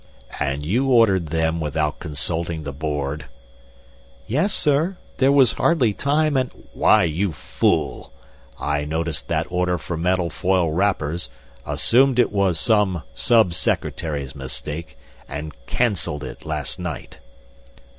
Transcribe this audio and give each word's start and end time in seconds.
"And 0.39 0.65
you 0.65 0.87
ordered 0.87 1.27
them 1.27 1.59
without 1.59 1.99
consulting 1.99 2.63
the 2.63 2.71
Board?" 2.73 3.25
"Yes, 4.25 4.51
sir. 4.51 4.97
There 5.17 5.31
was 5.31 5.51
hardly 5.51 5.93
time 5.93 6.35
and" 6.35 6.49
"Why, 6.73 7.03
you 7.03 7.31
fool! 7.31 8.11
I 8.59 8.83
noticed 8.83 9.27
that 9.27 9.45
order 9.51 9.77
for 9.77 9.97
metal 9.97 10.31
foil 10.31 10.71
wrappers, 10.71 11.29
assumed 11.67 12.17
it 12.17 12.31
was 12.31 12.59
some 12.59 13.03
sub 13.13 13.53
secretary's 13.53 14.33
mistake, 14.35 14.97
and 15.29 15.53
canceled 15.67 16.23
it 16.23 16.47
last 16.47 16.79
night!" 16.79 17.19